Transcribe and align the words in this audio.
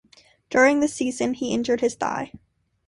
During 0.49 0.79
this 0.79 0.95
season, 0.95 1.35
he 1.35 1.53
injured 1.53 1.81
his 1.81 1.93
thigh. 1.93 2.31